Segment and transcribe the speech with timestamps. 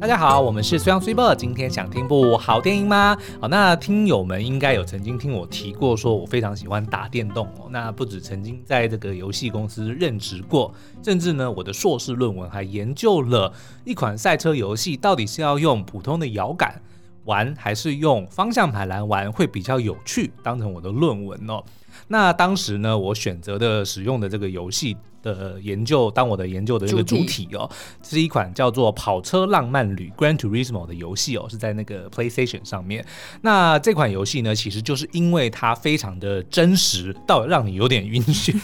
[0.00, 3.14] 大家好，我们是虽阳虽报，今天想听部好电影吗？
[3.38, 7.68] 好，那听友们应该有曾经听我提过，说我非常喜欢打电动哦。
[7.70, 13.52] 那不止曾经在这个游戏公司任职过，甚至呢，我的硕士论文还研究了
[13.84, 16.80] 一款赛车游戏，到底是要用普通的摇杆
[17.26, 21.62] 玩，还是用方向盘来玩会比较有趣，当成我的论文哦。
[22.08, 27.70] 那当时呢，我选择的使用的这个游戏的研究，当我的研究的这个主体哦，
[28.02, 33.04] 体是一款叫做《跑车浪漫旅》（Gran Turismo） 的游戏哦，是在那个 PlayStation 上面。
[33.42, 38.54] 那这款游戏呢，其实就是因为它非常的真实，到让你有点晕眩。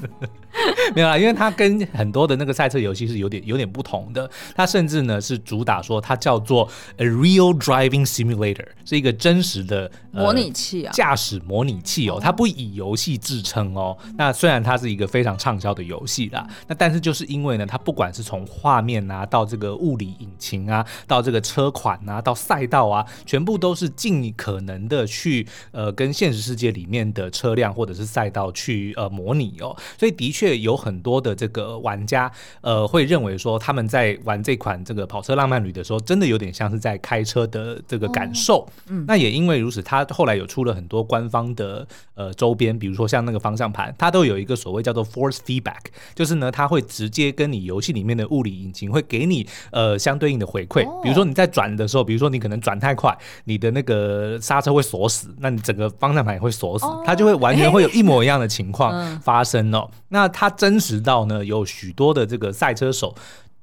[0.94, 4.30] 没有啦，因为它跟很多的那个赛车游戏是有点有点不同的。
[4.54, 12.18] 它甚至呢是主打说它叫做 A Real Driving Simulator，是一个真实的、呃、模拟器啊，驾驶模拟器哦。
[12.20, 13.96] 它不以游戏自称哦。
[14.16, 32.30] 那虽然它是一个非常畅销的游戏啦，那但是就是因为呢，它不管是从画面啊，到这个物理引擎啊，到这个车款啊，到赛道啊，全部都是尽可能的去呃跟现实世界里面的车辆或者是赛道去呃模拟哦，所以的确有很多的这个玩家
[32.60, 38.60] 呃会认为说他们在玩这款这个跑车浪漫旅的时候，真的有点像是在开车的这个感受。
[38.60, 45.76] 哦、嗯，那也因为如此，它后来有出了很多官方的呃周边，比如说像那个方向盘，它都有一个所谓叫做 force feedback。
[46.14, 50.82] 就是呢，它会直接跟你游戏里面的物理引擎会给你呃相对应的回馈。
[51.02, 59.90] 比如说你在转的时候，比如说你可能转太快，你的那个刹车会锁死，那你整个方向盘也会锁死，它就会完全会有一模一样的情况 发生哦。
[60.08, 63.14] 那它真实到呢，有许多的这个赛车手。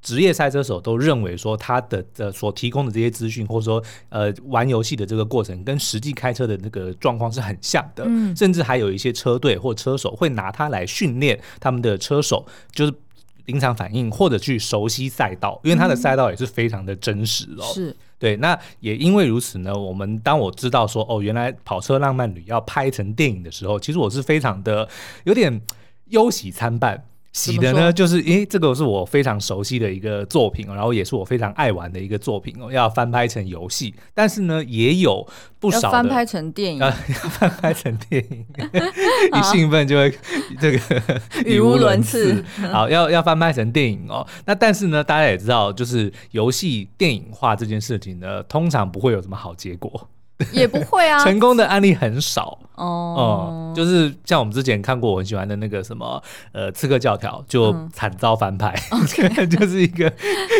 [0.03, 8.03] 职业赛车手都认为说，他的呃所提供的这些资讯，或者说呃玩游戏的这个过程，跟实际开车的那个状况是很像的。
[8.05, 12.93] 嗯，甚至还有一些车队或车手会拿它来训练他们的车手，就是
[13.45, 17.63] 临场反应或者去熟悉赛道，因为它的赛道也是非常的真实哦。
[17.73, 24.87] 是对，那也因为如此呢，我们当我知道说哦，原来跑车浪漫旅要拍成电影的时候，其实我是非常的
[25.23, 25.61] 有点
[26.09, 27.05] 忧喜参半。
[27.33, 35.27] 喜的呢，就是诶、欸，这个是我非常熟悉的一个作品，然后也是我非常爱玩的一个作品哦，要翻拍成游戏，但是呢，也有
[35.59, 38.45] 不少 翻拍成电影，要翻拍成电影，
[39.33, 40.13] 一兴奋就会
[40.61, 40.79] 这个
[41.43, 42.43] 语无伦次。
[42.71, 50.07] 好，要要翻拍成电影哦，那但是呢，大家也知道，就是游戏电影化这件事情呢，通常不会有什么好结果。
[50.51, 52.59] 也不会啊，成功的案例很少。
[52.75, 56.19] 哦、嗯，就是像我们之前看过我很喜欢的那个什么
[56.53, 59.05] 呃《刺客教条》，就惨遭翻拍，嗯、
[59.47, 60.11] 就是一个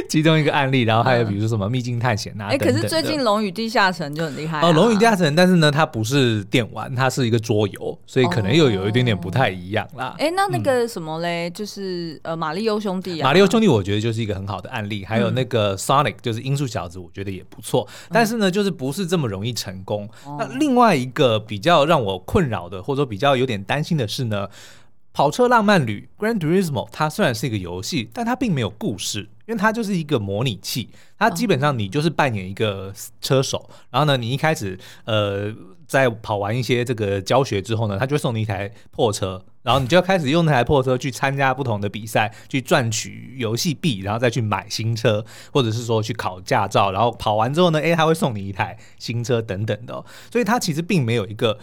[0.07, 0.84] 其中一个案例。
[0.84, 10.13] 然后还有比如说什么《秘境探险》啊， 哎、欸，可是最近《龙与地下城》就很厉害、啊、哦，《龙与地下城》，但是呢，它不是电玩，它是一个桌游，所以可能又有一点点不太一样啦。
[10.19, 10.29] 哎、哦。
[10.29, 20.09] 欸，那那个什么嘞，嗯、就是呃《马里欧兄弟》啊，《马里欧兄弟》我觉得就是一个很好的案例，还有那个 Sonic，就是音速小子，我觉得也不错，但是呢，就是不是这么容易成功。
[20.25, 24.50] 嗯那另外一个比较让我困扰的，或者说比较有点担心的是呢，
[25.13, 30.90] 跑车浪漫旅 Gran Turismo 它虽然是一个游戏，但它并没有故事，因为它就是一个模拟器。
[31.18, 35.53] 它基本上你就是扮演一个车手，然后呢，你一开始呃
[35.93, 51.59] 在跑完一些这个教学之后呢，他就会送你一台破车，然后你就要开始用那台破车去参加不同的比赛，去赚取游戏币，然后再去买新车，或者是说去考驾照，然后跑完之后呢，诶，他会送你一台新车等等的，所以他其实并没有一个。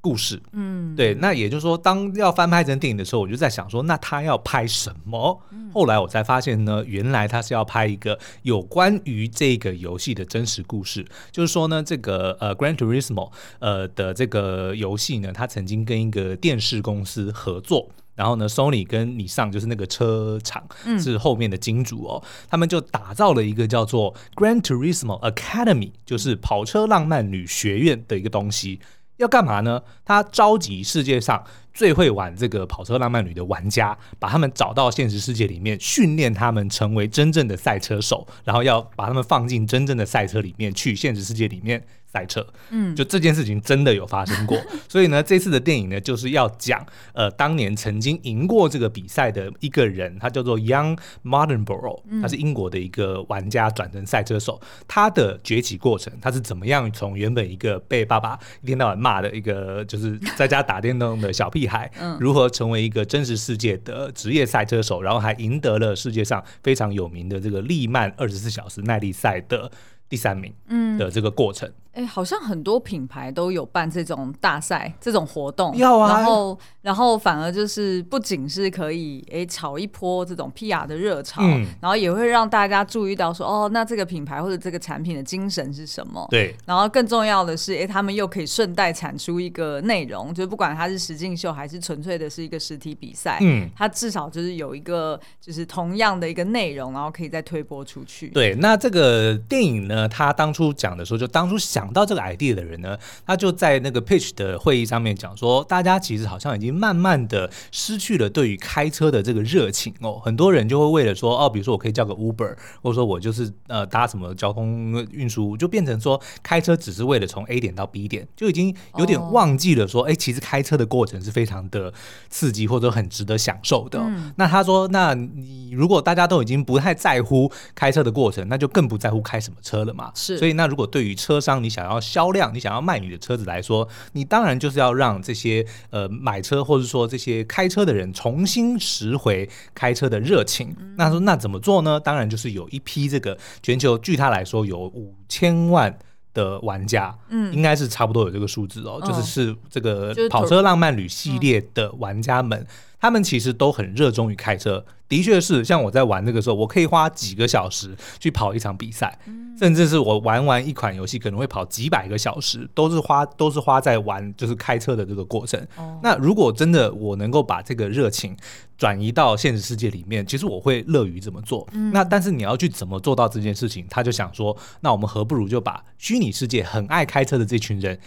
[0.00, 5.42] 故事，嗯，对，那也就是说，当要翻拍成电影的时候，我就在想说，那他要拍什么？
[5.50, 11.04] 嗯、后来我才发现呢，原来他是要拍一个有关于这个游戏的真实故事。
[11.32, 20.64] 就是说呢，这个呃，Gran Turismo 呃的这个游戏呢，他曾经跟一个电视公司合作，然后呢，Sony 跟你上就是那个车厂
[20.98, 28.78] 是后面的金主哦，嗯、他们就打造了一个叫做 Gran Turismo Academy，就是跑车浪漫女学院的一个东西。
[29.18, 29.82] 要干嘛呢？
[30.04, 31.44] 他召集世界上
[31.78, 41.80] 最会玩这个跑车浪漫旅的玩家，把他们找到现实世界里面，训练他们成为真正的赛车手，然后要把他们放进真正的赛车里面去，现实世界里面。
[42.10, 44.58] 赛车，嗯，就这件事情真的有发生过，
[44.88, 46.82] 所以呢，这次的电影呢，就是要讲，
[47.12, 54.58] 呃，当年曾经赢过这个比赛的一个人，他叫做 Young Mardenborough，他是英国的一个玩家转成赛车手，
[54.88, 69.70] 他的崛起过程，他是怎么样从原本一个被爸爸一天到晚骂的一个就是在家打电动的小屁孩，如何成为一个真实世界的职业赛车手，然后还赢得了世界上非常有名的这个利曼二十四小时耐力赛的。
[70.10, 70.50] 第三名
[70.96, 71.70] 的这个过程。
[71.98, 76.14] 哎、欸，好像很多品牌都有办这种大赛、这种活动，要啊。
[76.14, 86.24] 然后，然后反而就是不仅是可以哎、欸、炒一波这种 PR 的热潮，嗯，然后也会让大家注意到说，哦，那这个品牌或者这个产品的精神是什么？
[86.30, 86.54] 对。
[86.66, 98.28] 然后更重要的是，哎、欸，他们又可以顺带产出一个内容，就是不管它是实境秀还是纯粹的是一个实体比赛，嗯，它至少就是有一个就是同样的一个内容，然后可以再推播出去。
[98.28, 121.92] 对，那这个电影呢，他当初讲的时候，就当初想到这个 idea 的人呢，他就在那个 pitch 的会议上面讲说，大家其实好像已经慢慢的失去了对于开车的这个热情哦，很多人就会为了说哦，比如说我可以叫个 Uber，或者说我就是呃搭什么交通运输，就变成说开车只是为了从 A 点到 B 点，就已经有点忘记了说，哎、oh.，其实开车的过程是非常的
[122.28, 124.32] 刺激或者很值得享受的、哦嗯。
[124.36, 130.10] 那他说，那你如果大家都已经不太在乎开车的过程，那就更不在乎开什么车了嘛。
[130.14, 140.74] 是，所以那如果对于车商，你想要销量，你想要卖你的车子来说，你当然就是要让这些呃买车或者说这些开车的人重新拾回开车的热情。
[140.78, 142.00] 嗯、那说那怎么做呢？
[142.00, 145.98] 当然就是有一批这个全球，据他来说有五千万
[146.32, 152.66] 的玩家，嗯，应该是差不多有这个数字哦，嗯、就是是这个跑车浪漫旅系列的玩家们。
[152.98, 159.16] 嗯他们其实都很热衷于开车，的确是像我在玩那个时候，我可以花几个小时去跑一场比赛，
[159.56, 165.64] 甚至是我玩完一款游戏可能会跑几百个小时，都是花都是花在玩就是开车的这个过程。
[166.02, 168.36] 那如果真的我能够把这个热情
[168.76, 171.66] 转移到现实世界里面，其实我会乐于这么做。
[171.92, 177.98] 那但是你要去怎么做到这件事情，他就想说，那我们何不如就把虚拟世界很爱开车的这群人，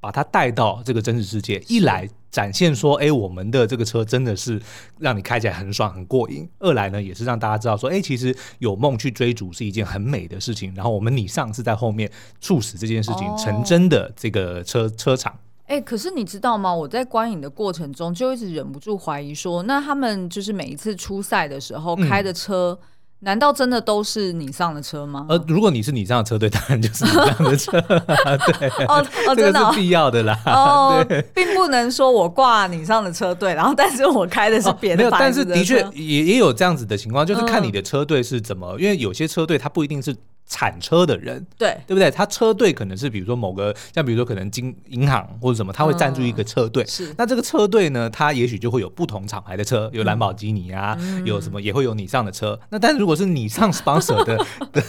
[0.00, 4.60] 把它带到这个真实世界，一来展现说，哎，我们的这个车真的是
[4.98, 10.74] 让你开起来很爽很过瘾；二来呢，也是让大家知道说，哎，其实有梦去追逐是一件很美的事情。
[10.74, 12.10] 然后我们你上是在后面
[12.40, 15.36] 促使这件事情成真的这个车、哦、车厂。
[15.66, 16.74] 哎，可是你知道吗？
[16.74, 22.78] 我在观影的过程中就一直忍不住怀疑说，那他们就是每一次出赛的时候开的车。
[22.80, 22.88] 嗯
[23.20, 25.26] 难道真的都是你上的车吗？
[25.28, 27.80] 呃，如果你是你上的车队，当然就是你上的车，
[28.60, 30.38] 对，哦哦， 这个是必要的啦。
[30.46, 31.04] 哦，
[31.34, 35.04] 并不能说我挂你上的车队，然后但是我开的是别的、哦。
[35.04, 40.14] 没有，但是的确也也有这样子的情况，就是看你的车队是怎么、嗯，因为有些车队它不一定是。
[40.48, 42.10] 产车的人，对对不对？
[42.10, 46.84] 他车队可能是比如说某个，像比如说可能金银行或者什么，他会赞助一个车队。
[46.86, 52.58] 是、嗯，那这个车队呢，他也许就会有不同厂牌的车，有兰博基尼啊、嗯，有什么也会有你上的车。
[52.70, 54.36] 那但是如果是你上 sponsor 的
[54.72, 54.82] 的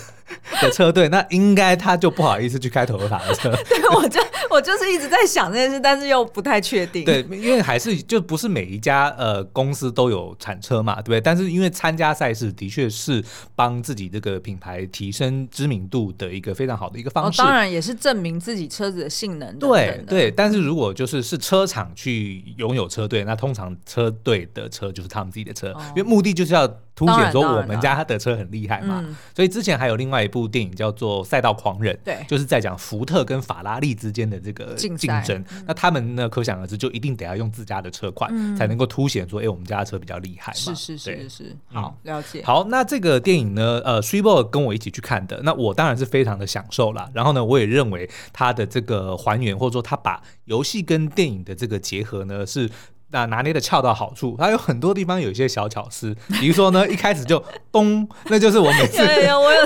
[0.61, 3.51] 的车队，那应该他就不好意思去开 Toyota 的车。
[3.67, 7.03] 对，我就我就是一直在想这件事，但是又不太确定。
[7.03, 11.21] 对，因为还是就不是每一家呃公司都有铲车嘛，对不对？
[11.21, 13.23] 但是因为参加赛事的确是
[13.55, 16.29] 帮自己这个品牌提升知名度的。
[16.29, 19.71] 一个非常好的一个方式，哦、当然也是证明自己车子的性能等等。
[19.71, 26.67] 对对，但是如果就是是车厂去拥有车队，那通常车队的车就是他们自己的车，哦、因为目的就是要
[26.99, 29.03] 凸显说我们家的车很厉害嘛。
[29.35, 35.43] 所以之前还有另外一部电影叫做《赛道狂人》，对，就是在讲福特跟法拉利之间的这个竞争。
[35.65, 40.59] 那他们呢，可想而知，就一定得要用自家的车款，嗯、才能够凸显说，哎，我们家的车比较厉害嘛。
[40.59, 42.43] 是是是是是，好、嗯、了解。
[42.43, 46.19] 好，那这个电影呢，呃，Sweetboy 跟我一起去看的，那我当然是非。
[46.19, 52.69] 非常的享受啦，然后呢，我也认为他的这个还原，或者说他把游戏跟电影的这个结合呢，是。
[53.11, 59.01] 那拿捏的恰到好处，它有很多地方有一些小巧思，比如说呢，一开始就咚，那就是我每次
[59.33, 59.59] 我有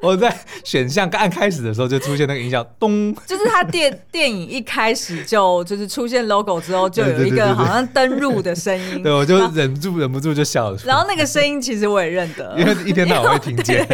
[0.02, 10.78] 我在选项刚开始的时候就出现那个音效咚，就是它电电影一开始就就是出现 logo 之后就有一个好像登入的声音， 对，我就忍不住忍不住就笑了。
[10.84, 13.86] 然后那个声音其实我也认得，因为一天到晚会听见。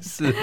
[0.00, 0.34] 是，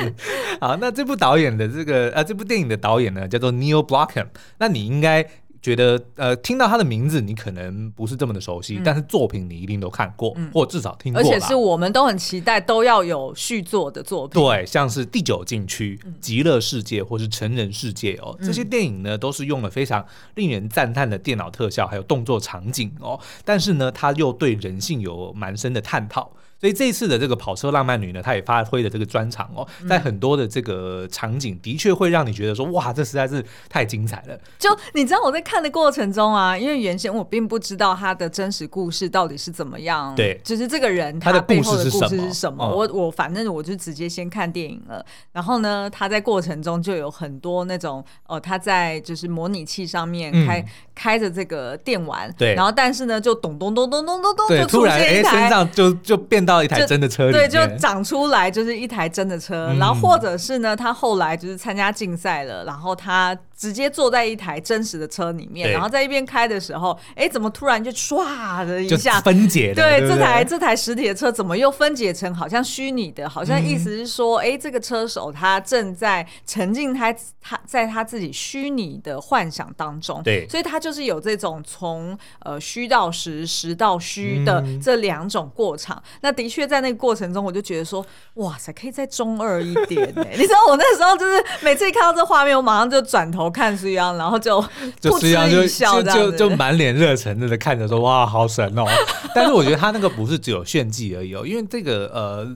[0.60, 4.28] 好，那这部导演的这个呃这部电影的导演呢叫做 Neil Blomkamp，
[4.60, 5.28] 那你应该。
[5.62, 11.22] 觉得呃，听到他的名字，你可能不是这么的熟悉，嗯、但是作品你一定都看过，嗯、或至少听过。
[11.22, 14.42] 而且是我们都很期待都要有续作的作品。
[14.42, 20.04] 对，像是《第九禁区》嗯、《极乐世界》或是《成人世界》哦，这些电影呢都是用了非常
[20.34, 26.32] 令人赞叹的电脑特效，还有动作场景哦，但是呢，它又对人性有蛮深的探讨。
[26.62, 34.40] 所以这一次的这个跑车浪漫女呢，她也发挥了这个专长哦，在很多的这个场景，的确会让你觉得说，哇，这实在是太精彩了。
[34.60, 42.28] 就你知道我在看的过程中啊，因为原先我并不知道他的真实故事到底是怎么样，对，就是这个人他的背后的故事是什么？
[42.28, 45.04] 是什么我我反正我就直接先看电影了。
[45.32, 63.38] 然后呢，他在过程中就有很多那种呃，他在就是模拟器上面开、嗯、开着这个电玩，对，然后但是呢，就咚咚咚咚咚咚咚，对，就出现一台，突然哎，身上就就变到一台真的车里，对，就长出来就是一台真的车，嗯、然后或者是呢，他后来就是参加竞赛了，然后他。
[63.62, 69.72] 直接坐在一台真实的车里面，然后在一边开的时候，哎，怎么突然就唰的一下分解？
[69.72, 73.30] 对，对，这台这台实体的车怎么又分解成好像虚拟的？
[73.30, 80.24] 好像意思是说，哎、嗯，这个车手他正在沉浸他他在他自己虚拟的幻想当中。
[80.24, 85.96] 对，所以他就是有这种从呃虚到实、实到虚的这两种过场。
[85.98, 88.04] 嗯、那的确在那个过程中，我就觉得说，
[88.36, 90.34] 哇塞，可以再中二一点哎！
[90.36, 93.51] 你知道我那时候就是每次一看到这画面，我马上就转头。
[93.52, 94.64] 看书一样，然后就
[95.00, 95.64] 就实际上就
[96.04, 98.86] 就就就满脸热忱的看着说哇，好神哦！
[99.36, 102.56] 但是我觉得他那个不是只有炫技而已哦，因为这个呃。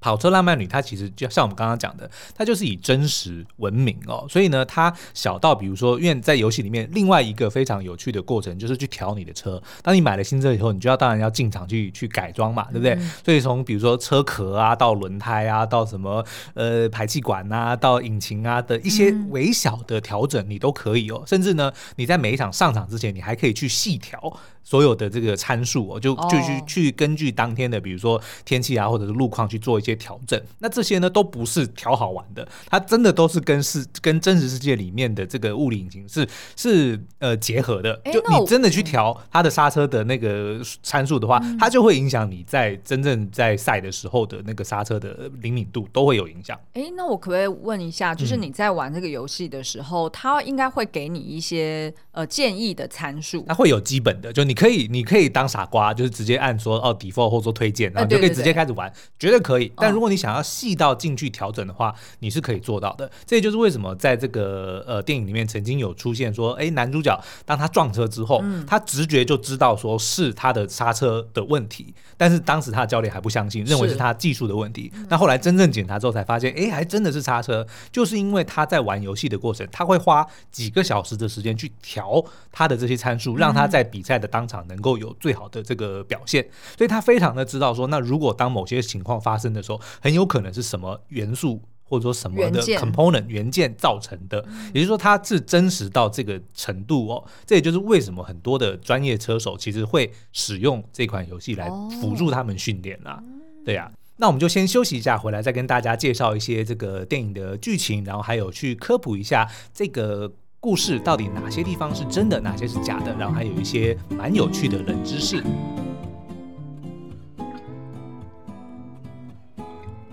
[0.00, 4.26] 跑车浪漫旅，它其实就像我们刚刚讲的，它就是以真实闻名哦。
[4.28, 9.60] 所以呢，它小到比如说，因为在游戏里面，另外一个非常有趣的过程就是去调你的车。
[9.82, 12.94] 当你买了新车以后，你就要当然要进厂去去改装嘛，对不对？
[12.94, 16.24] 嗯、所以从比如说车壳啊，到轮胎啊，到什么
[16.54, 21.22] 呃排气管啊，到引擎啊的一些微小的调整，你都可以哦。
[21.26, 24.38] 甚至呢，你在每一场上场之前，你还可以去细调。
[24.66, 30.40] 所有的这个参数，哦，就就去去根据当天的，比如说天气啊，或者是路况去做一些调整。
[30.58, 37.94] 那这些呢，都不是调好玩的，它真的都是跟世跟真实世界里面的这个物理引擎是是呃结合的。
[38.12, 46.58] 就你真的去调它的刹车的那个参数的话，它就会影响你在真正在赛的时候的那个刹车的灵敏度都会有影响。
[46.72, 53.44] 哎、欸，那我可不可以问一下，就是你在玩这个游戏的时候，它应该会给你一些呃建议的参数？
[53.46, 54.55] 它会有基本的，就你。
[54.56, 59.70] 可以，你可以当傻瓜，就是直接按说哦，default 或者说推荐，然后你就可以直接开始玩，绝对可以。
[59.76, 63.08] 但如果你想要细到进去调整的话，你是可以做到的。
[63.24, 74.90] 这也就是为什么在这个呃电影里面曾经有出现说，哎，男主角当他撞车之后，他直觉就知道说是他的刹车的问题，但是当时他的教练还不相信，认为是他技术的问题。
[75.08, 97.24] 那后来真正检查之后才发现，哎，还真的是刹车，就是因为他在玩游戏的过程，他会花几个小时的时间去调他的这些参数，让他在比赛的当场能够有最好的这个表现，所以他非常的知道说，那如果当某些情况发生的时候，很有可能是什么元素或者说什么的 component 元件造成的，也就是说它是真实到这个程度哦。
[97.44, 103.22] 这也就是为什么很多的专业车手其实会使用这款游戏来辅助他们训练啦。
[103.64, 110.32] 对呀，那我们就先休息一下，回来再跟大家介绍一些这个电影的剧情，然后还有去科普一下这个。
[110.66, 113.14] 故事到底哪些地方是真的，哪些是假的？
[113.14, 115.40] 然后还有一些蛮有趣的冷知识。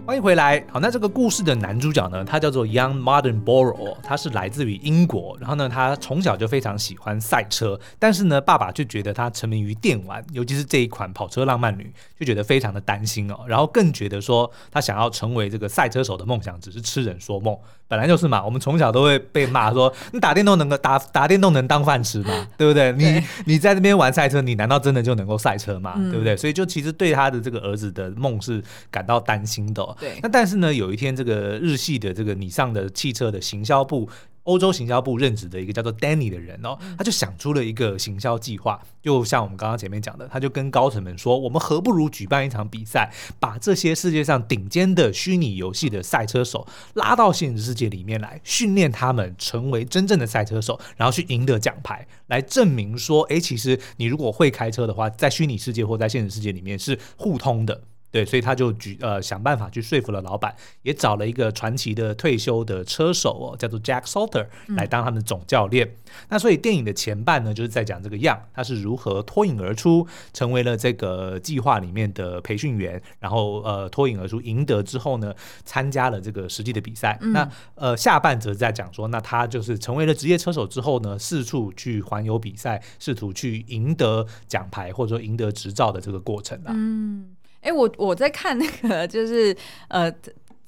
[0.06, 0.64] 欢迎回来。
[0.70, 5.36] 好，那这个故事的男主角呢，他叫做 Young Modern Borrow，他是来自于英国。
[5.40, 13.40] 然后呢，他从小就非常喜欢赛车，但是呢，爸爸就觉得他沉迷于电玩，尤其是这一款跑车浪漫女，就觉得非常的担心哦。
[13.48, 17.58] 然后更觉得说，他想要成为这个赛车手的梦想只是痴人说梦。
[17.94, 22.48] 本来就是嘛，我们从小都会被骂说，你打电动能够打打电动能当饭吃吗？
[22.58, 22.92] 对不对？
[22.94, 25.94] 你你在那边玩赛车，你难道真的就能够赛车吗？
[26.10, 26.36] 对不对？
[26.36, 29.96] 所以就其实对他的这个儿子的梦是感到担心的哦。
[30.00, 34.10] 对，那但是呢，有一天这个日系的这个你上的汽车的行销部。
[34.44, 57.82] 欧洲行销部任职的一个叫做 Danny 的人哦，他就想出了一个行销计划，就像我们刚刚前面讲的，他就跟高层们说，我们何不如举办一场比赛，把这些世界上顶尖的虚拟游戏的赛车手拉到现实世界里面来，训练他们成为真正的赛车手，然后去赢得奖牌，来证明说，诶，其实你如果会开车的话，在虚拟世界或在现实世界里面是互通的。
[58.14, 64.46] 对，所以他就举呃想办法去说服了老板，也找了一个传奇的退休的车手哦，叫做 Jack Salter
[64.78, 65.88] 来当他们的总教练。
[65.88, 65.96] 嗯、
[66.30, 75.34] 那所以电影的前半呢，就是在讲这个 Young 他是如何脱颖而出，成为了这个计划里面的培训员，然后呃脱颖而出赢得之后呢，
[75.66, 77.18] 参加了这个实际的比赛。
[77.22, 86.70] 嗯、那呃下半则在讲说，那他就是成为了职业车手之后呢，四处去环游比赛，试图去赢得奖牌或者说赢得执照的这个过程啊。
[86.76, 87.32] 嗯。
[87.64, 89.56] 哎，我我在看那个，就是
[89.88, 90.12] 呃，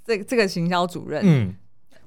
[0.05, 1.53] 这这个行销主任，嗯，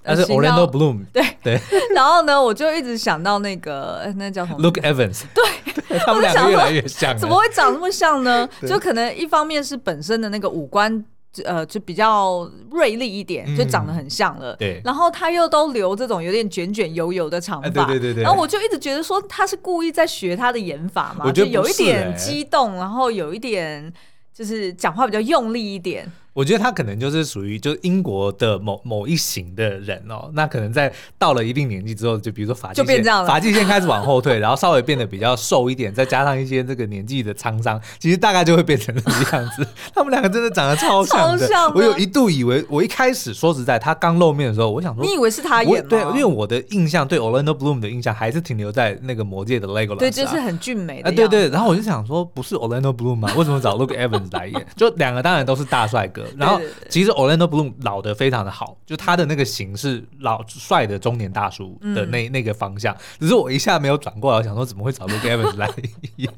[0.03, 1.61] 他是 Orlando Bloom，对对。
[1.95, 8.49] 然后呢，我就一直想到那个，那叫什么？Luke Evans，对， 他们两个越来越像，怎么会长那么像呢？
[8.67, 11.05] 就可能一方面是本身的那个五官
[11.45, 14.53] 呃，就比较锐利一点，就长得很像了。
[14.55, 18.23] 嗯、对，然后他又都留这种有点卷卷油油的长发，对对对对。
[18.23, 23.93] 然后我就一直觉得说他是故意在学他的演法嘛，就有一点激动，然后有一点
[24.39, 26.09] 就是讲话比较用力一点。
[26.33, 39.67] 我觉得他可能就是属于就是英国的某某一型的人哦，那可能在到了一定年纪之后，就比如说发际线就变这样了，发际线开始往后退，然后稍微变得比较瘦一点，再加上一些这个年纪的沧桑，其实大概就会变成这个样子。
[39.95, 41.77] 他们两个真的长得超像的，超像的。
[41.77, 45.89] 我有一度以为，我一开始说实在，他刚露面的时候，我想说，你以为是他演吗？
[45.91, 51.09] 对，因为我的印象对 Orlando Bloom 的印象还是停留在那个魔界的 Legolas，对，就是很俊美的。
[51.09, 51.49] 啊，对对。
[51.49, 53.33] 然后我就想说，不是 Orlando Bloom 吗？
[53.37, 54.67] 为什么找 Luke Evans 来演？
[54.77, 56.59] 就两个当然都是大帅哥，然后
[56.89, 57.09] 其实。
[57.19, 65.69] Orlando Bloom 老的非常的好，就他的那个型是老帅的中年大叔的那、嗯、那个方向，只是我一下没有转过来，我想说怎么会找 Luke Evans 来
[66.15, 66.31] 演？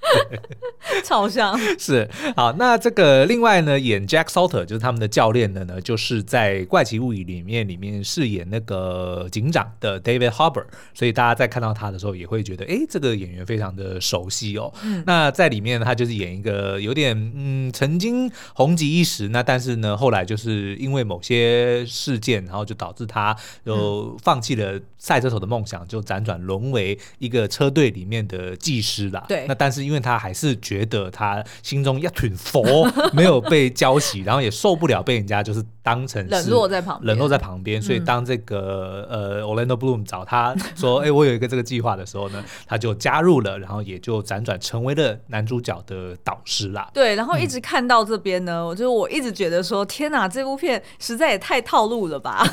[1.04, 14.72] 超像是好，那这个另外呢，演 Jack Salter 就是他们的教练的呢，就是在《怪奇物语》里面里面饰演那个警长的 David Harbour，所以大家在看到他的时候也会觉得，哎，这个演员非常的熟悉哦。
[14.84, 29.24] 嗯、那在里面他就是演一个有点嗯，曾经红极一时，那但是呢，后来就是因为某些事件，然后就导致他就放弃了赛车手的梦想，就辗转沦为一个车队里面的技师啦。
[29.28, 37.80] 对，那但是因为他还是觉得他心中一团佛 没有被浇熄，然后也受不了被人家就是当成冷落在旁边，冷落在旁边。
[37.80, 52.44] 所以当这个呃 Orlando Bloom 找他说：“哎，我有一个这个计划的时候呢， 他就加入了，然后也就辗转成为了男主角的导师啦。”对，然后一直看到这边呢，我就我一直觉得说：“天哪，这部片实在也太套路了吧！”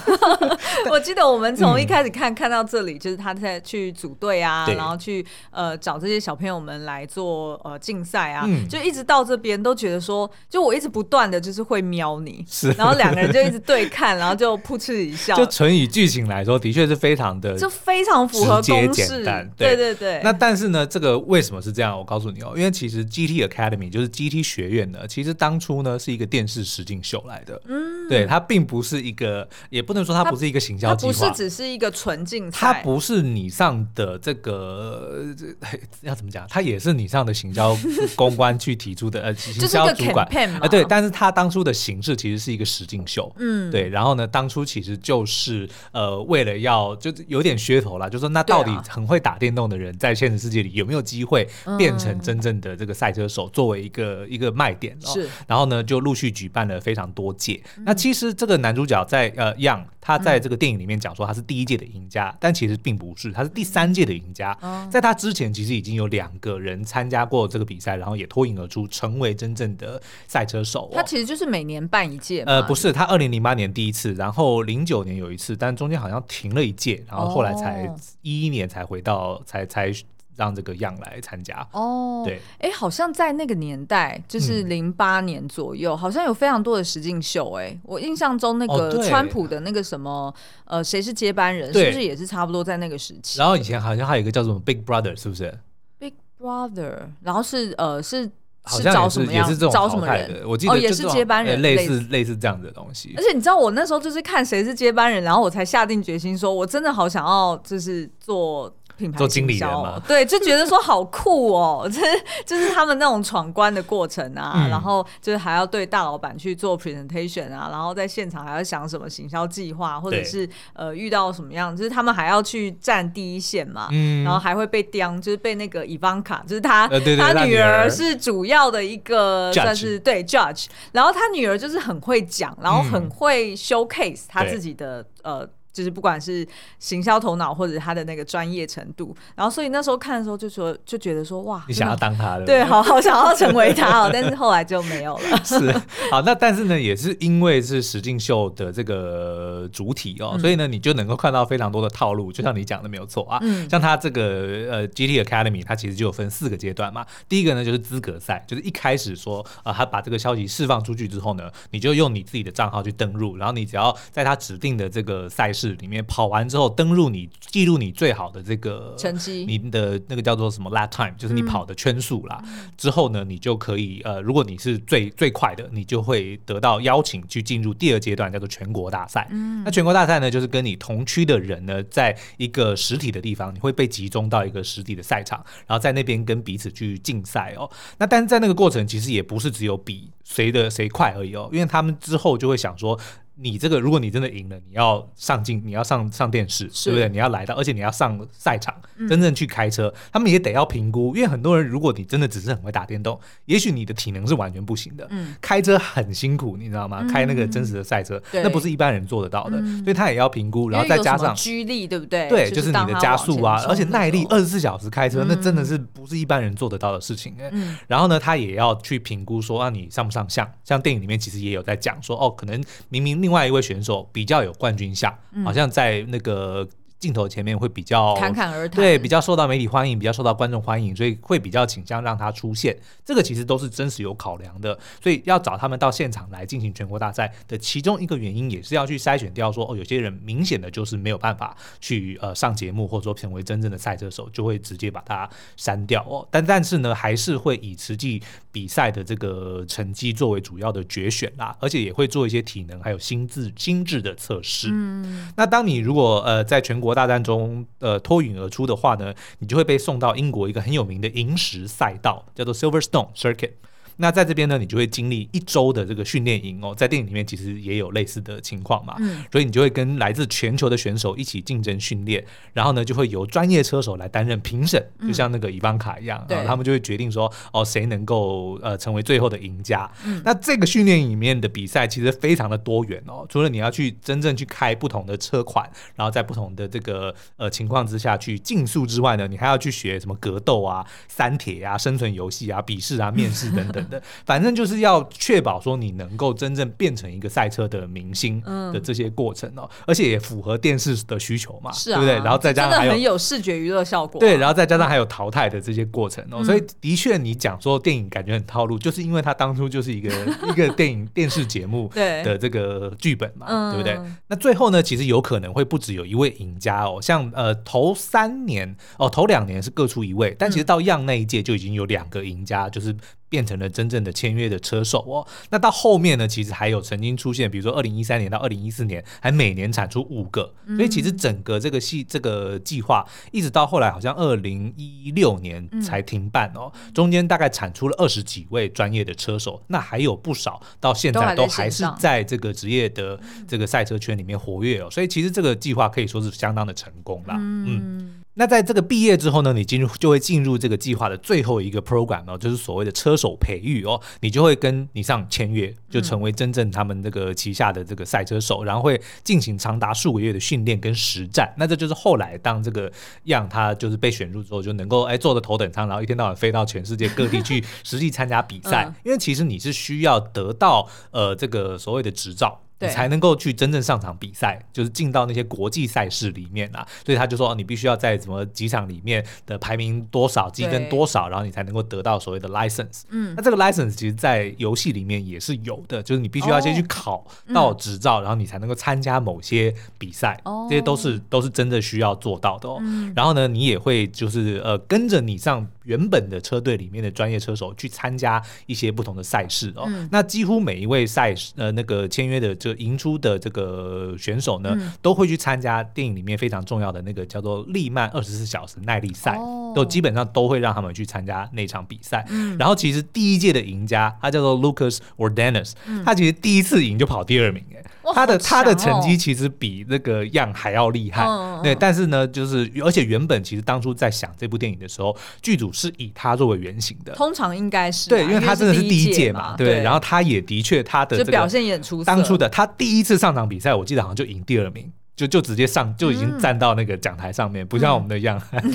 [0.90, 7.40] 我记得我们从一开始看看到这里，就是他在去组队啊，然后去呃找这些小朋友们来做。
[7.64, 15.36] 呃，竞赛啊，嗯、就一直到这边都觉得说，就我一直不断的就是会瞄你，是，然后两个人就一直对看，然后就噗嗤一笑。
[15.38, 19.24] 就纯以剧情来说，的确是非常的，就非常符合公式。
[19.24, 20.22] 对，对对对。
[20.24, 21.98] 那但是呢，这个为什么是这样？
[21.98, 27.62] 我告诉你哦，因为其实 GT Academy 就是 GT 学院呢，其实当初呢是一个电视实境秀来的。
[27.68, 35.26] 嗯，对，它并不是一个，也不能说它不是一个行销计划，不是只是一个纯竞赛，它不是你上的这个
[36.02, 36.46] 要怎么讲？
[36.50, 37.34] 它也是你上的。
[37.40, 37.78] 行销
[38.18, 40.26] 公关去提出的呃，行销主管。
[40.26, 51.48] 啊、呃，对，但是它当初的形式其实是一个实景秀，嗯，对，然后呢，当初其实就是呃，为了要就是有点噱头啦，就说那到底很会打电动的人在现实世界里有没有机会
[51.78, 57.62] 变成真正的这个赛车手，作为一个一个卖点哦，是，然后呢，就陆续举办了非常多届。
[57.86, 64.58] 那其实这个男主角在呃，Young，他在这个电影里面讲说他是第一届的赢家，但其实并不是，他是第三届的赢家，
[64.90, 67.30] 在他之前其实已经有两个人参加。
[67.30, 70.90] 过这个比赛，然后也脱颖而出，成为真正的赛车手。
[70.92, 72.42] 他其实就是每年办一届。
[72.48, 79.94] 呃，不是，他二零零八年第一次，然后零九年有一次，但中间好像停了一届，然后后来才一一年才回到，才才
[80.40, 81.68] 让这个样来参加。
[81.74, 87.52] 哦，对，哎，好像在那个年代，就是零八年左右，嗯、好像有非常多的实境秀。
[87.56, 93.38] 哎，我印象中那个川普的那个什么，呃，谁是接班人，是不是也是差不多在那个时期？
[93.38, 95.54] 然后以前好像还有一个叫什么 Big Brother，是不是
[96.00, 98.24] ？Big Brother，然后是呃是
[98.68, 99.54] 是找什么样？
[99.70, 100.44] 找什么人？
[100.48, 103.14] 我记得也是接班人，类似类似这样的东西。
[103.18, 108.74] 而且你知道，我那时候就是看谁是接班人，然后我才下定决心说，我真的好想要就是做。
[109.00, 112.02] 品牌做经理人嘛，对，就觉得说好酷哦，这
[112.46, 135.50] 就是他们那种闯关的过程啊，嗯、然后就是还要对大老板去做 presentation 啊，然后在现场还要想什么行销计划，或者是呃遇到什么样，就是他们还要去站第一线嘛，嗯、然后还会被刁，就是被那个伊凡卡，就是他、他女儿是主要的一个算是对 judge，然后他女儿就是很会讲，然后很会 showcase 他自己的、嗯、呃。
[135.72, 136.46] 就是不管是
[136.80, 145.38] 行销头脑或者他的那个专业程度，然后所以那时候看的时候就说就觉得说哇，你想要当他的对，好好想要成为他哦，但是后来就没有了。
[145.46, 145.72] 是
[146.12, 153.38] 好，那但是呢，也是因为是实境秀的这个主体哦，嗯、所以呢，你就能够看到非常多的套路，就像你讲的没有错啊。
[153.44, 154.24] 嗯、像他这个
[154.72, 157.06] 呃 GT Academy，它其实就有分四个阶段嘛。
[157.28, 165.59] 第一个呢就是资格赛，就是一开始说啊、呃，他把这个消息释放出去之后呢，你就用你自己的账号去登录，然后你只要在他指定的这个赛事。
[165.60, 172.42] 事里面跑完之后，登入你记录你最好的这个成绩，你的那个叫做什么 lap time，就是你跑的圈数啦。
[172.46, 179.28] 嗯、之后呢，你就可以呃，如果你是最最快的，你就会得到邀请去进入第二阶段，叫做全国大赛。
[179.32, 187.70] 嗯，那全国大赛呢，就是跟你同区的人呢，在一个实体的地方，你会被集中到一个实体的赛场，然后在那边跟彼此去竞赛哦。
[187.98, 193.00] 那但是在那个过程，其实也不是只有比谁的谁快而已哦，因为他们之后就会想说。
[193.42, 197.08] 你这个，如果你真的赢了，你要上镜，你要上上电视，对不对？
[197.08, 201.16] 你要来到，而且你要上赛场，嗯、真正去开车，他们也得要评估。
[201.16, 205.08] 因为很多人，如果你真的只是很会打电动，也许你的体能是完全不行的。
[205.10, 207.00] 嗯、开车很辛苦，你知道吗？
[207.02, 212.28] 嗯、开那个真实的赛车，那不是一般人做得到的，嗯、所以他也要评估，然后再加上居力，对不对？
[212.28, 217.36] 对，就是你的加速啊，而且耐力，二十四小时开车，嗯、那真的是不是一般人做得到的事情。
[217.52, 220.46] 嗯、然后呢，他也要去评估说，啊，你上不上相？
[220.64, 225.14] 像电影里面其实也有在讲说，哦，可能明明另外一位选手比较有冠军相，
[225.44, 226.68] 好像在那个。
[227.00, 232.78] 镜头前面会比较侃侃而谈，对，比较受到媒体欢迎，比较受到观众欢迎，所以会比较倾向让他出现。
[233.06, 246.28] 这个其实都是真实有考量的，所以要找他们到现场来进行全国大赛的其中一个原因，也是要去筛选掉说，哦，有些人明显的就是没有办法去呃上节目，或者说成为真正的赛车手，就会直接把他删掉哦。
[246.30, 254.68] 但但是呢，还是会以实际比赛的这个成绩作为主要的决选啦，而且也会做一些体能还有心智心智的测试。
[254.70, 263.52] 嗯，那当你如果呃在全国国大战中，呃，脱颖而出的话呢，你就会被送到英国一个很有名的萤石赛道，叫做 Silverstone Circuit。
[264.02, 279.92] 那在这边呢，你就会经历一周的这个训练营哦，在电影里面其实也有类似的情况嘛，嗯，所以你就会跟来自全球的选手一起竞争训练，然后呢，就会由专业车手来担任评审，就像那个伊万卡一样，然后他们就会决定说，哦，谁能够呃成为最后的赢家。
[280.06, 293.86] 嗯，那这个训练营里面的比赛其实非常的多元哦，除了你要去真正去开不同的车款，然后在不同的这个呃情况之下去竞速之外呢，你还要去学什么格斗啊、三铁啊、生存游戏啊、笔试啊、面试等等。
[294.26, 298.42] 反正就是要确保说你能够真正变成一个赛车的明星
[298.74, 302.16] 的这些过程哦，嗯、而且也符合电视的需求嘛，是啊、对不对？
[302.24, 310.10] 然后再加上还有很有视觉娱乐效果、啊，对，然后再加上还有淘汰的这些过程哦，嗯、所以的确你讲说电影感觉很套路，就是因为它当初就是一个
[310.50, 314.12] 一个电影电视节目的这个剧本嘛，对，对不对？
[314.28, 322.96] 那最后呢，其实有可能会不只有一位赢家哦，像呃头三年哦头两年是各出一位，但其实到样那一届就已经有两个赢家，就是。
[323.30, 325.26] 变成了真正的签约的车手哦。
[325.52, 330.54] 那到后面呢，其实还有曾经出现，比如说二零一三年到二零一四年，还每年产出五个。
[330.76, 336.72] 所以其实整个这个系这个计划，一直到后来好像二零一六年才停办哦。
[336.94, 344.90] 中间大概产出了二十几位专业的车手，那还有不少到现在都还是在这个职业的这个赛车圈里面活跃哦。
[344.90, 347.36] 所以其实这个计划可以说是相当的成功啦。
[347.40, 348.19] 嗯。
[348.40, 361.54] 那在这个毕业之后呢，你进入就会进入这个计划的最后一个 program 哦，就是所谓的车手培育哦，你就会跟你上签约，就成为真正他们这个旗下的这个赛车手，然后会进行长达数个月的训练跟实战。
[361.58, 362.90] 那这就是后来当这个
[363.26, 368.90] 样他就是被选入之后，就能够哎坐着头等舱，然后一天到晚飞到全世界各地去 实际参加比赛。
[369.04, 372.62] 因为其实你是需要得到呃这个所谓的执照。
[372.80, 376.88] 你才能够去真正上场比赛，就是进到那些国际赛事里面啊。
[377.06, 383.04] 所以他就说，你必须要在什么几场里面的排名多少，积分多少，然后你才能够得到所谓的 license。
[383.10, 390.40] 嗯，那这个 license 其实，在游戏里面也是有的，就是你必须要先去考到执照，然后你才能够参加某些比赛。
[390.46, 392.82] 哦，这些都是都是真的需要做到的哦。
[393.16, 399.90] 然后呢，你也会就是呃跟着你上原本的车队里面的专业车手去参加一些不同的赛事哦。
[400.12, 412.26] 那几乎每一位赛事呃那个签约的这赢出的这个选手呢，嗯、都会去参加电影里面非常重要的那个叫做利曼二十四小时耐力赛，哦、都基本上都会让他们去参加那场比赛。
[412.30, 417.84] 嗯、然后其实第一届的赢家他叫做 Lucas Ordenes，、嗯、他其实第一次赢就跑第二名哎。
[418.14, 434.92] 他的他的成绩其实比那个样还要厉害，哦、对，但是呢，就是而且原本其实当初在想这部电影的时候，剧组是以他作为原型的，通常应该是对，因为他真的是第一届嘛，对，然后他也的确他的表现也很出色，当初的他第一次上场比赛，我记得好像就赢第二名。
[435.20, 438.74] 就就直接上就已经站到那个讲台上面，嗯、不像我们的样，嗯、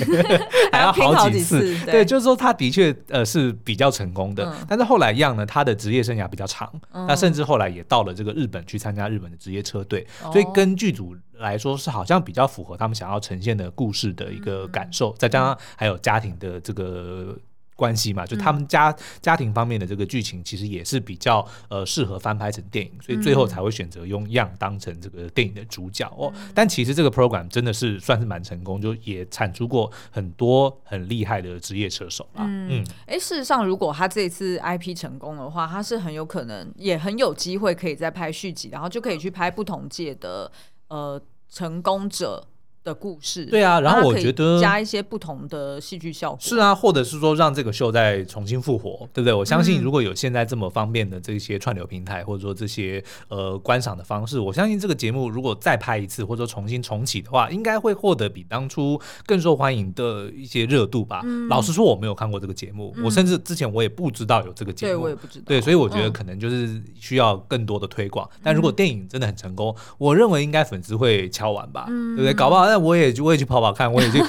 [0.71, 1.59] 还要好几次。
[1.83, 17.35] 对，对，就是说他的确呃是比较成功的，嗯、但是后来样呢，他的职业生涯比较长，嗯、那甚至后来也到了这个日本去参加日本的职业车队，嗯、所以跟剧组来说是好像比较符合他们想要呈现的故事的一个感受，嗯、再加上还有家庭的这个。
[17.75, 26.31] 关系嘛，就他们家、嗯、家庭方面的这个剧情，其实也是比较呃适合翻拍成电影，所以最后才会选择用 Yang 当成这个电影的主角哦。
[26.35, 32.45] 嗯、但其实这个 program 真的是算是蛮成功，就也产出过很多很厉害的职业车手啦。
[32.47, 40.49] 嗯，哎、嗯，事实上，如果他这次 IP 成功的话，他是很有可能，也很有机会可以再拍续集，然后就可以去拍不同届的
[40.87, 42.47] 呃成功者。
[42.85, 49.33] 的故事，对啊，然后我觉得加一些不同的戏剧效果，是啊，或者是说让这个秀再重新复活，对不对？
[49.33, 61.21] 我相信如果有现在这么方便的这些串流平台，或者说这些呃观赏的方式，我相信这个节目如果再拍一次，或者说重新重启的话，应该会获得比当初更受欢迎的一些热度吧。
[61.23, 65.45] 嗯、老实说，我没有看过这个节目，嗯、我甚至之前我也不知道有这个节目，对，我也不知道。
[65.47, 68.29] 对，所以我觉得可能就是需要更多的推广。
[68.35, 72.33] 嗯、但如果电影真的很成功，我认为应该粉丝会敲完吧，嗯、对不对？
[72.35, 73.55] 搞不好那我也就我也去跑。
[73.55, 74.21] 跑跑看，我已经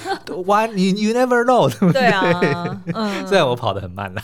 [0.45, 2.03] Why 你 you never know，对不对？
[2.03, 4.23] 对啊， 嗯，虽然我跑得很慢了。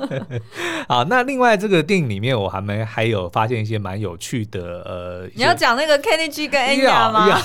[0.88, 7.38] 好，那另外这个电影里面，我还没还有发现一些蛮有趣的呃，你要讲那个 Kenny G 跟 Enya 吗？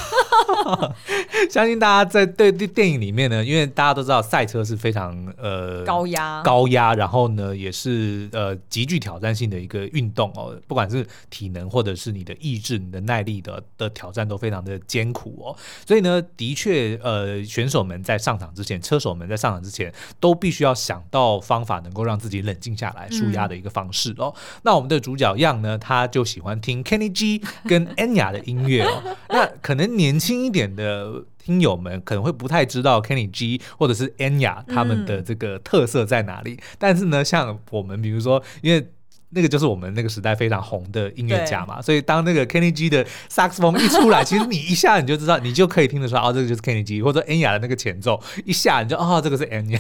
[1.52, 16.86] 相信大家在对对电影里面呢，因为大家都知道赛车是非常呃高压高压，然后呢也是呃极具挑战性的一个运动哦，不管是体能或者是你的意志、你的耐力的的挑战都非常的艰苦哦，所以呢，的确。
[17.04, 24.34] 呃，选手们在上场之前，车手们在上场之前，都必须要想到方法，能够让自己冷静下来、舒压的一个方式哦。
[24.36, 29.16] 嗯、那我们的主角 Yang 呢，他就喜欢听 Kenny G 跟 Enya 的音乐哦。
[29.30, 38.88] 那可能年轻一点的听友们可能会不太知道 Kenny G 或者是 Enya 他们的这个特色在哪里，嗯、但是呢，像我们比如说，因为
[39.32, 49.80] 那个就是我们那个时代非常红的音乐家嘛，所以当那个 Kenny G 的萨克斯风一出来，其实你一下你就知道，你就可以听得出来，哦，这个就是 Kenny G，或者 Enya 的那个前奏，一下你就哦，这个是 Enya。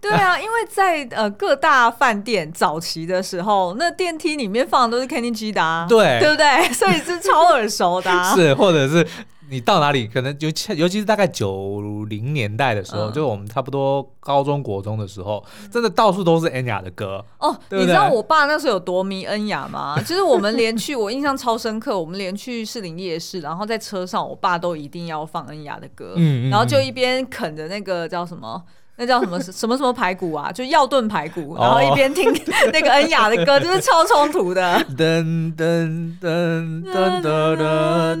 [0.00, 6.72] 对啊，因为在呃各大饭店早期的时候，那电梯里面放的都是 Kenny G 的啊，对，对不对？
[6.72, 9.06] 所以是超耳熟的啊，是，或者是。
[9.54, 17.56] 你到哪里，可能尤其尤其是大概九零年代的时候，嗯、就我们差不多高中国中的时候，真的到处都是恩雅的歌哦。
[17.68, 19.96] 对对，你知道我爸那时候有多迷恩雅吗？
[20.04, 28.60] 就是我们连去，我印象超深刻，我们连去士林夜市，然后在车上，我爸都一定要放恩雅的歌，嗯，然后就一边啃着那个叫什么。
[28.96, 30.52] 那叫什么 什么什么排骨啊？
[30.52, 32.32] 就药炖排骨，然后一边听
[32.72, 34.62] 那个恩雅的歌，就是超冲突的。
[34.96, 38.20] 噔噔噔噔噔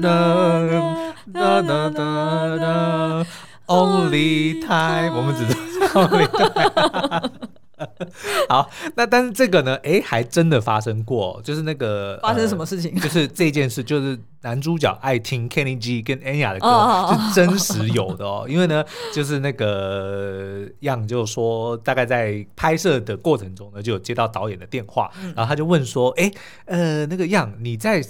[1.32, 3.26] 噔噔噔
[3.66, 5.54] ，Only time，我们只是
[5.94, 7.30] Only time。
[8.48, 9.74] 好，那但是这个呢？
[9.82, 12.94] 哎，还真的发生过，就是那个发生什么事情？
[13.00, 18.46] 就是这件事，就是男主角爱听 Kenny G 跟 Anya 的歌，是真实有的哦。
[18.50, 26.30] 因为呢，就是那个 Yang 就说，大概在拍摄的过程中呢，就有接到导演的电话，然后他就问说：“哎，
[26.66, 28.02] 呃，那个 Yang，你在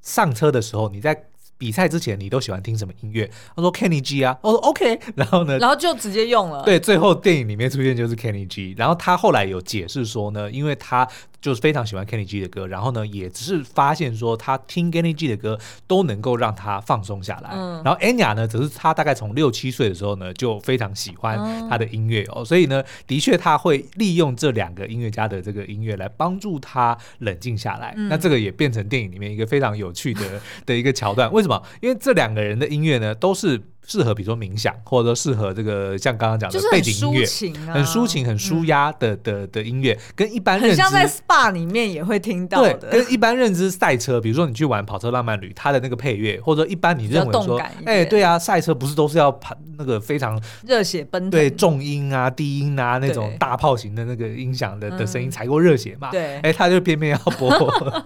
[0.00, 1.24] 上车的时候，你在？”
[1.62, 3.30] 比赛之前你都喜欢听什么音乐？
[3.54, 6.64] 他说 Kenny G 啊，我说 OK， 然后呢，然后就直接用了。
[6.64, 11.06] 对，最后电影里面出现就是 Kenny G，然后他后来有解释说呢，因为他。
[11.42, 17.50] 就是非常喜欢 Kenny G 的歌，然后呢，也只是发现说他听 Kenny G 的歌都能够让他放松下来。
[17.52, 27.92] 嗯、然后 Anya 呢，只是他大概从六七岁的时候呢，就非常喜欢他的音乐哦，嗯、所以呢，的确他会利用这两个音乐家的这个音乐来帮助他冷静下来。
[27.96, 31.30] 嗯、那这个也变成电影里面一个非常有趣的 的一个桥段。
[31.32, 31.60] 为什么？
[31.80, 33.60] 因为这两个人的音乐呢，都是。
[33.86, 37.26] 适合比如说冥想，或者说适合这个像刚刚讲的背景音乐，
[37.72, 56.10] 很抒情、很舒压的的的音乐，跟一般认知像在 SPA 里面也会听到的，跟一般认知赛车，比如说你去玩跑车浪漫旅，它的那个配乐，或者一般你认为说，哎，对啊，赛车不是都是要跑那个非常热血奔腾，对重音啊、低音啊那种大炮型的那个音响的的声音才够热血嘛？
[56.12, 57.50] 对，哎，他就偏偏要播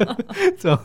[0.59, 0.79] 这种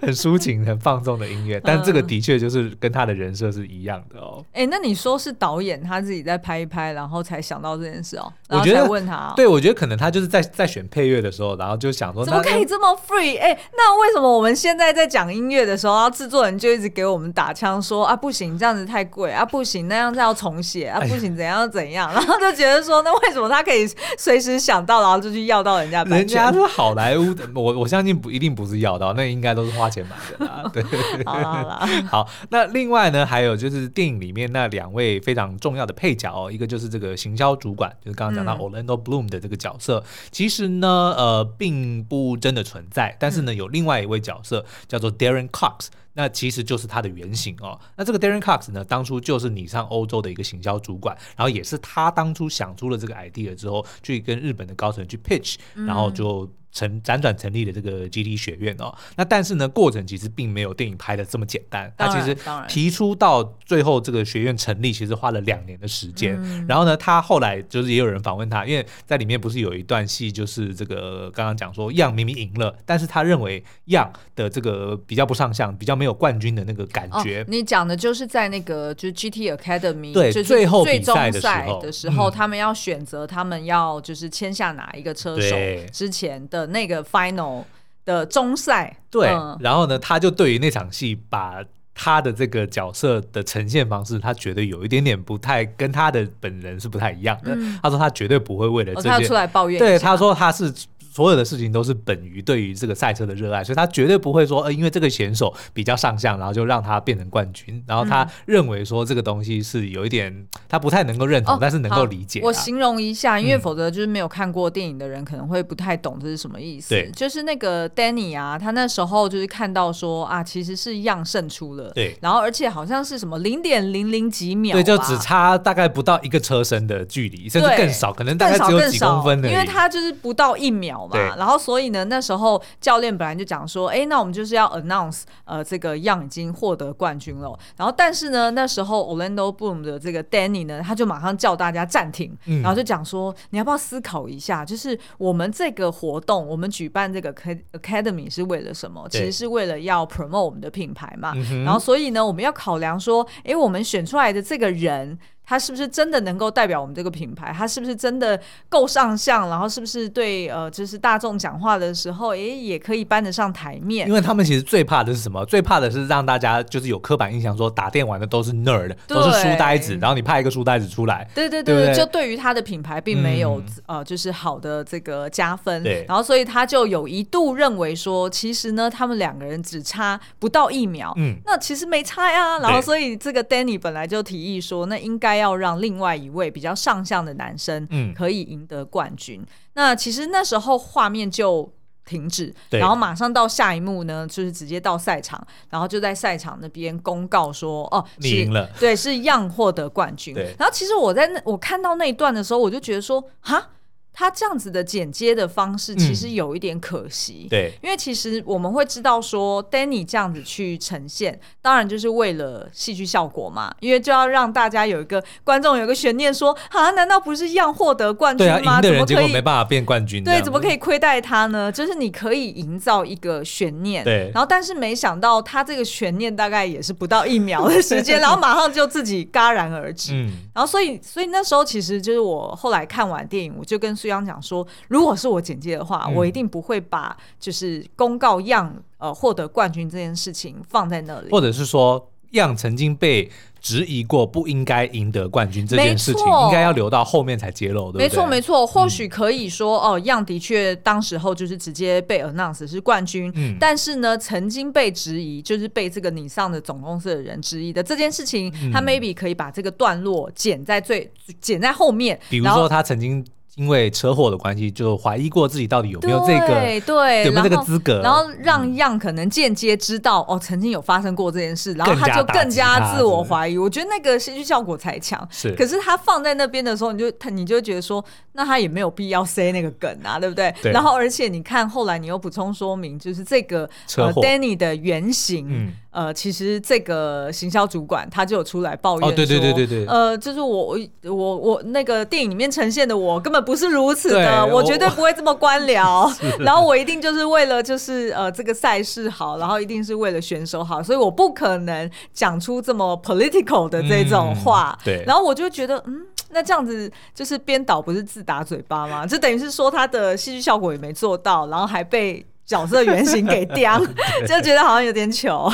[0.00, 4.44] 很抒情、很放纵的音乐，但这个的确就是跟他的人设是一样的哦。
[4.52, 8.32] 哎，那你说是导演他自己在拍一拍，然后才想到这件事哦？
[8.48, 13.38] 我觉得问他，对，我觉得可能他就是在在选配乐的时候，然后就想说，怎么可以这么 free？
[13.40, 23.86] 哎，那为什么我们现在在讲音乐的时候，然后制作人就一直给我们打枪说啊，不行，这样子太贵啊，不行，那样子要重写啊，不行，怎样怎样， 然后就觉得说，那为什么他可以
[24.18, 26.02] 随时想到，然后就去要到人家？
[26.02, 30.64] 人家是好莱坞的，我我相信不一定不是要到，那应该都是花花钱买的啦。
[30.72, 30.82] 对，
[31.26, 32.26] 好了 好。
[32.48, 45.88] 那另外呢，还有就是电影里面那两位非常重要的配角哦，一个就是这个行销主管，就是刚刚讲到 Orlando Bloom 的这个角色，嗯、其实呢，呃，并不真的存在，但是呢，有另外一位角色叫做 Darren Cox。
[46.14, 47.78] 那其实就是他的原型哦。
[47.96, 56.50] 那这个 Darren Cox 呢，当初就是你上欧洲的一个行销主管，然后也是他当初想出了这个 idea 之后，去跟日本的高层去 pitch，然后就。
[56.74, 61.90] 成辗转成立的这个 GT 学院哦，那但是呢，过程其实并没有电影拍的这么简单。
[61.96, 62.36] 他其实
[62.68, 66.36] 提出到最后这个学院成立，其实花了两年的时间。
[66.42, 77.42] 嗯、然后呢，他后来就是也有人访问他，因为在里面不是有一段戏，就是这个刚刚讲说 Young 明明赢了，但是他认为 Young 的这个比较不上相，比较没有冠军的那个感觉。
[77.42, 85.56] 哦、你讲的就是在那个就是 GT Academy 对最后比赛的时候，的时候嗯、他们要选择他们要就是签下哪一个车手
[85.92, 86.63] 之前的。
[86.68, 87.64] 那个 final
[88.04, 97.54] 的中赛，对，嗯、然后呢，他就对于那场戏，把他的这个角色的呈现方式，他觉得有一点点不太跟他的本人是不太一样的。
[97.54, 100.72] 嗯、他说他绝对不会为了这件，哦、他出来抱怨，对，他说他是。
[101.14, 107.80] 所有的事情都是本于对于这个赛车的热爱，所以他绝对不会说，呃，因为这个选手比较上相，然后就让他变成冠军。
[107.86, 112.40] 然后他认为说这个东西是有一点他不太能够认同，哦、但是能够理解。
[112.42, 116.88] 我形容一下，因为否则就是没有看过电影的人可能会不太懂这是什么意思。
[116.88, 121.92] 对，就是那个 Danny 啊，他那时候就是看到说啊，其实是 Young 胜出了。
[121.94, 131.36] 对，然后而且好像是什么零点零零几秒，对，就只差大概不到一个车身的距离，甚至更少，可能大概只有几公分的，因为他就是不到一秒嘛。
[131.36, 131.84] 然后所以。
[131.94, 137.56] 呢，那时候教练本来就讲说，哎，那我们就是要 announce，呃，这个 Young 已经获得冠军了。
[137.76, 149.06] 然后，但是呢，那时候 Orlando Bloom 的这个 Danny 呢，他就马上叫大家暂停，嗯、然后就讲说，你要不要思考一下，就是我们这个活动，我们举办这个 Academy 是为了什么？
[149.10, 151.32] 其实是为了要 promote 我们的品牌嘛。
[151.34, 155.18] 对然后，所以呢，我们要考量说，哎，我们选出来的这个人。
[155.46, 157.52] 他是不是真的能够代表我们这个品牌？
[157.56, 159.48] 他是不是真的够上相？
[159.48, 164.08] 然后是不是对呃，就是大众讲话的时候，诶，也可以搬得上台面？
[164.08, 165.44] 因为他们其实最怕的是什么？
[165.44, 169.98] 最怕的是让大家就是有刻板印象，说打电玩的都是 nerd，都是书呆子。
[170.00, 175.82] 然后你派一个书呆子出来，对对对，对对就对于他的品牌并没有、嗯、呃，就是好的这个加分。
[175.82, 181.12] 对，然后所以他就有一度认为说，其实呢，他们两个人只差不到一秒。
[181.18, 182.58] 嗯，那其实没差呀。
[182.60, 185.33] 然后所以这个 Danny 本来就提议说，那应该。
[185.36, 189.40] 要让另外一位比较上相的男生，可以赢得冠军。
[189.40, 191.72] 嗯、那其实那时候画面就
[192.04, 203.70] 停止，然后马上到下一幕呢，就是直接到赛场，然后就在赛场那边公告说：“哦，你赢了，对，是 Young 获得冠军。”然后其实我在那我看到那一段的时候，我就觉得说：“哈。”
[204.14, 218.60] 他这样子的剪接的方式其实有一点可惜，嗯、对，因为其实我们会知道说，Danny 这样子去呈现，当然就是为了戏剧效果嘛，因为就要让大家有一个观众有一个悬念，说啊，难道不是一样获得冠军吗？
[218.60, 221.72] 对啊，赢的人结果没办法变冠军，对，怎么可以亏待他呢？
[221.72, 233.94] 就是你可以营造一个悬念，对，然后但是没想到他这个悬念大概也是不到一秒的时间， 然后马上就自己戛然而止，嗯，然后所以所以那时候其实就是我后来看完电影，我就跟。
[233.94, 248.04] 苏央讲说，如果是我简介的话，嗯、我一定不会把就是公告 Young 呃获得冠军这件事情放在那里，或者是说 Young 曾经被质疑过不应该赢得冠军这件事情，错应该要留到后面才揭露，对不对？
[248.04, 263.24] 没错没错，或许可以说、嗯、哦，Young 的确当时候就是直接被 announce 是冠军，嗯、但是呢，曾经被质疑，就是被这个你上的总公司的人质疑的这件事情，嗯、他 maybe 可以把这个段落剪在最剪在后面，比如说他曾经。
[263.56, 273.56] 因为车祸的关系，就怀疑过自己到底有没有这个，对，对有没有这个资格，然后，然后让 Young 可能间接知道、嗯、哦，曾经有发生过这件事，然后他就更加自我怀疑。
[273.56, 275.26] 我觉得那个戏剧效果才强。
[275.30, 280.52] 是，可是他放在那边的时候，你就他你就觉得说，那他也没有必要塞那个梗啊，对不对？
[280.60, 280.72] 对。
[280.72, 285.46] 然后，而且你看后来你又补充说明，就是这个 Danny 的原型。
[285.48, 296.12] 嗯呃，其实这个行销主管他就有出来抱怨说，哦、对对对对对，呃，就是我我我那个电影里面呈现的我根本不是如此的，我，我绝对不会这么官僚
[296.44, 306.06] 然后我一定就是为了就是呃这个赛事好，然后一定是为了选手好，所以我不可能讲出这么 political 的这种话，嗯、对，然后我就觉得嗯。
[306.30, 309.06] 那这样子就是编导不是自打嘴巴吗？
[309.06, 313.78] 就等于是说他的戏剧效果也没做到，然后还被角色原型给掉，
[314.28, 315.50] 就觉得好像有点糗。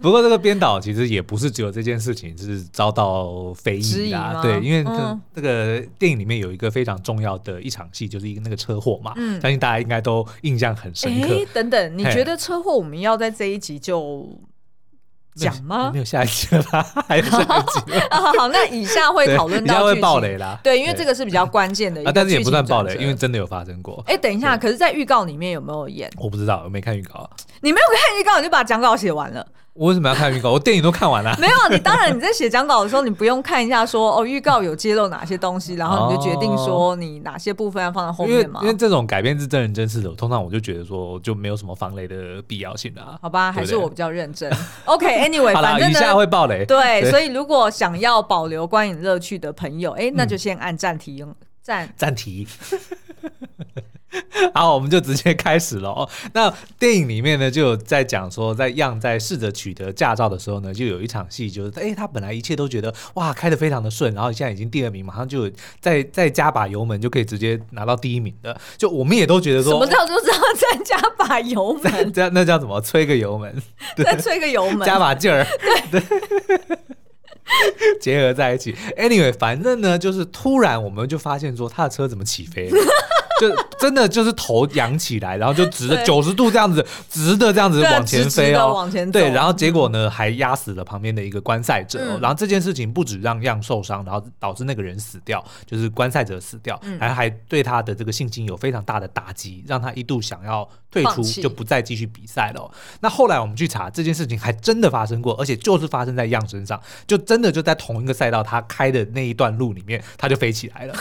[0.00, 11.28] 不过这个编导其实也不是只有这件事情是遭到非议啊，对，因为这这个电影里面有一个非常重要的一场戏，就是一个那个车祸嘛，嗯，相信大家应该都印象很深刻。
[11.52, 14.28] 等等，你觉得车祸我们要在这一集就？
[15.38, 15.90] 讲吗？
[15.92, 16.86] 没有下一集了吧？
[17.06, 20.58] 还有下一集啊，好， 好，那以下会讨论到，下会爆雷啦。
[20.62, 24.02] 对，因为这个是比较关键的一啊，但是也不算爆雷，因为真的有发生过。
[24.06, 26.10] 哎，等一下，可是，在预告里面有没有演？
[26.16, 27.28] 我不知道，我没看预告。
[27.60, 29.46] 你没有看预告，你就把讲稿写完了。
[29.78, 30.50] 我为什么要看预告？
[30.50, 31.34] 我电影都看完了。
[31.38, 38.58] 没有，你当然你在写讲稿的时候，你不用看一下说哦，预告有揭露哪些东西，然后你就决定说你哪些部分要放在后面嘛？
[38.62, 43.16] 因为这种改编是真人真事的，通常我就觉得说就没有什么防雷的必要性啊。
[43.22, 44.52] 好吧，还是我比较认真。
[44.84, 46.64] OK，Anyway，反正以下会爆雷。
[46.66, 52.44] 对，所以如果想要保留观影乐趣的朋友，哎，那就先按暂停，暂暂停。
[54.54, 56.08] 好，我们就直接开始了哦。
[56.32, 68.58] 那电影里面呢，就有在讲说，在样在试着取得驾照的时候呢，就有一场戏，就是哎，他本来一切都觉得哇，开得非常的顺，然后现在已经第二名，马上就再再加把油门就可以直接拿到第一名的。
[68.78, 72.12] 就我们也都觉得说，什么叫做再加把油门？
[72.12, 72.80] 这 那叫什么？
[72.80, 73.54] 吹个油门，
[73.96, 75.46] 再吹个油门，加把劲儿，
[75.90, 76.02] 对，
[78.00, 78.74] 结合在一起。
[78.96, 82.78] Anyway，反正呢，就是突然我们就发现说，他的车怎么起飞了？
[83.40, 102.70] 就真的就是头扬起来，然后就直的九十度这样子，直的这样子往前飞哦，往前对，然后结果呢还压死了旁边的一个观赛者，然后这件事情不止让样受伤，然后导致那个人死掉，就是观赛者死掉，还还对他的这个信心有非常大的打击，让他一度想要退出，就不再继续比赛了。
[103.00, 110.94] 那后来我们去查，这件事情还真的发生过，而且就是发生在样身上，就真的就在同一个赛道，他开的那一段路里面，他就飞起来了。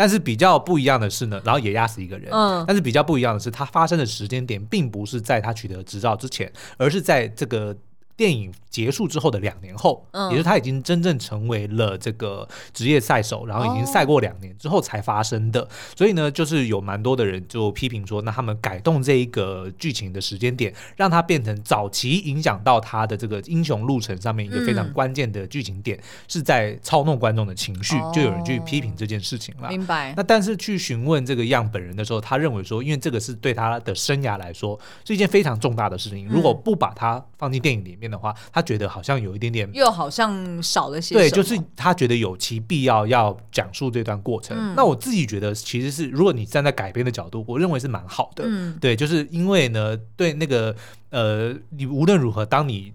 [0.00, 2.32] 但是比较不一样的是呢，然后也压死一个人。
[2.32, 7.76] 嗯，但是比较不一样的是，它发生的时间点并不是在他取得执照之前，而是在这个。
[8.16, 15.68] 电影结束之后的两年后，嗯，也就是他已经真正成为了这个职业赛手，然后已经赛过两年之后才发生的。
[15.96, 29.68] 所以呢，就是有蛮多的人就批评说，那他们改动这一个剧情的时间点，让它变成早期影响到他的这个英雄路程上面一个非常关键的剧情点，是在操弄观众的情绪，就有人去批评这件事情了。
[29.68, 30.14] 明白。
[30.16, 41.14] 那但是去询问这个样本人的时候，他认为说，因为这个是对他的生涯来说是一件非常重大的事情，如果不把它放进电影里面的话，他觉得好像有一点点，又好像少了些。
[41.14, 44.56] 对，就是他觉得有其必要要讲述这段过程。
[44.58, 48.44] 嗯、那我自己觉得，其实是如果你站在改编的角度，我认为是蛮好的。
[48.46, 50.74] 嗯，对，就是因为呢，对那个
[51.10, 52.92] 呃，你无论如何，当你。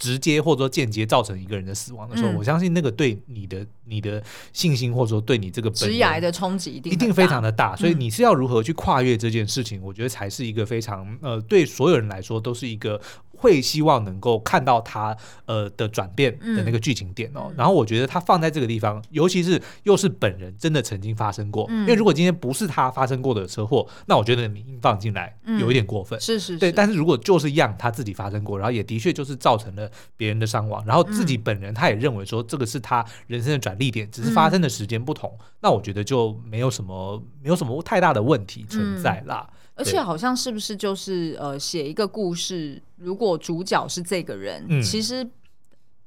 [0.00, 13.00] 直接或者说间接造成一个人的死亡的时候，嗯、我相信那个对你的你的信心或者说对你这个职业的冲击一定一定非常的大，所以你是要如何去跨越这件事情，嗯、我觉得才是一个非常呃对所有人来说都是一个。
[13.38, 15.16] 会希望能够看到他
[15.46, 26.72] 呃的转变的那个剧情点哦，嗯、然后我觉得他放在这个地方，尤其是又是本人真的曾经发生过，嗯、因为如果今天不是他发生过的车祸，那我觉得你硬放进来有一点过分，嗯、是是是，对。
[26.72, 39.48] 但是如果就是样他自己发生过，然后也的确就是造成了别人的伤亡，然后自己本人他也认为说这个是他人生的转捩点，只是发生的时间不同，嗯、那我觉得就没有什么没有什么太大的问题存在啦。
[39.78, 45.24] 嗯而且好像是不是就是呃，写一个故事，如果主角是这个人，嗯、其实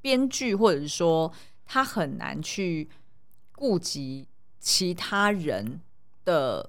[0.02, 1.32] 编剧或者是说
[1.64, 2.86] 他很难去
[3.56, 4.28] 顾及
[4.60, 5.80] 其他人
[6.26, 6.68] 的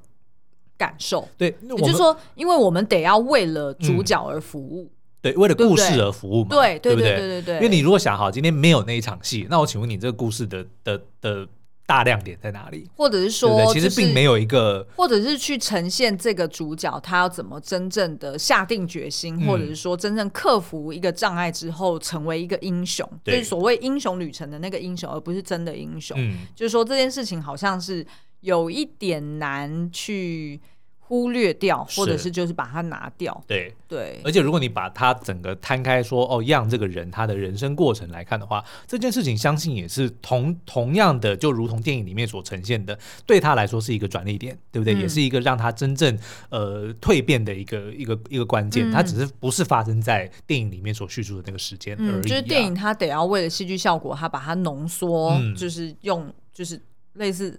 [0.78, 1.28] 感受。
[1.38, 7.56] 对，也就是说，因为我们得要为了主角而服务，嗯、对，为了故事而服务嘛，对对对对对对。
[7.56, 11.48] 因为你如果想好今天没有那一场戏，那我请问你这个故事的的的。
[11.94, 12.90] 大亮点在哪里？
[12.96, 26.18] 或者是说，对对，其实并没有一个，或者是去呈现这个主角他要怎么真正的下定决心，嗯、或者是说真正克服一个障碍之后成为一个英雄，对就是所谓英雄旅程的那个英雄，而不是真的英雄。
[26.20, 28.04] 嗯、就是说这件事情好像是
[28.40, 30.60] 有一点难去。
[31.14, 33.40] 忽略掉，或者是就是把它拿掉。
[33.46, 42.98] 对对，对，而且如果你把它整个摊开说，哦，让这个人他的人生过程来看的话，这件事情相信也是同同样的，就如同电影里面所呈现的，
[43.28, 44.96] 对他来说是一个转捩点，对不对？
[44.96, 46.18] 嗯、也是一个让他真正
[46.50, 48.90] 呃蜕变的一个一个一个关键。
[48.90, 52.22] 他、嗯、只是不是发生在电影里面所叙述的那个时间而已、啊嗯。
[52.24, 56.82] 就是电影它得要为了戏剧效果，它把它浓缩，嗯、就是用就是
[57.14, 57.56] 类似。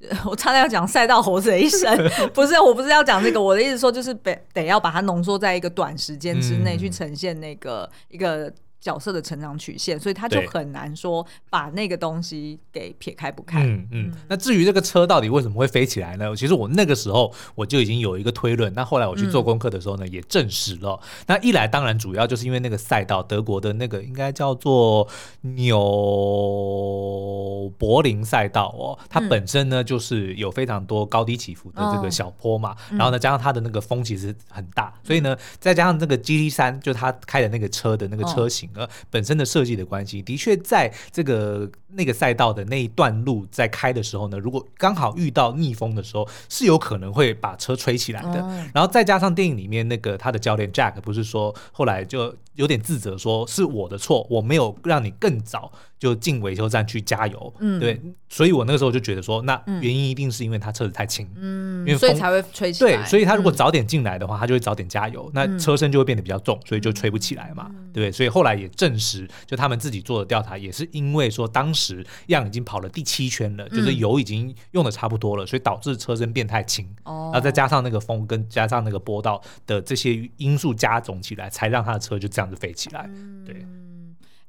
[0.24, 1.96] 我差点要讲赛道猴子的一生，
[2.32, 13.62] 不是，我不是要讲这个，我的意思说就是得得要把它浓缩在一个短时间之内去呈现那个一个角色的成长曲线，所以他就很难说把那个东西给撇开不看。
[13.68, 14.10] 嗯嗯。
[14.26, 16.34] 那至于这个车到底为什么会飞起来呢？
[16.34, 18.72] 其实我那个时候我就已经有一个推论。
[18.72, 20.98] 那后来我去做功课的时候呢，嗯、也证实了。
[21.26, 25.06] 那一来当然主要就是因为那个赛道，德国的那个应该叫做
[25.42, 25.76] 纽
[27.78, 32.74] 柏林赛道哦，它本身呢就是有非常多高低起伏的这个小坡嘛。
[32.90, 38.69] 嗯、然后呢，加上它的那个风其实很大，所以呢，再加上那个 GT 三就他开的那个车的那个车型。
[38.74, 48.40] 呃，本身的设计的关系，的确在这个那个赛道的那一段路在开的时候呢，如果刚好遇到逆风的时候，是有可能会把车吹起来的。
[48.72, 55.72] 然后再加上电影里面那个他的教练 Jack 不是说后来就有点自责，说是我的错，我没有让你更早。
[56.00, 58.00] 就进维修站去加油，嗯，对，
[58.30, 62.96] 所以我那个时候就觉得说，那原因一定是因为他车子太轻，嗯，因为所以才会吹起来。
[62.96, 68.10] 对，所以他如果早点进来的话，他就会早点加油，那车身就会变得比较重，所以就吹不起来嘛，对不对？
[68.10, 83.08] 所以后来也证实，就他们自己做的调查，也是因为说当时样已经跑了第七圈了，就是油已经用的差不多了，所以导致车身变太轻，哦，然后再加上那个风跟加上那个波道的这些因素加总起来，才让他的车就这样飞起来，
[83.44, 83.66] 对。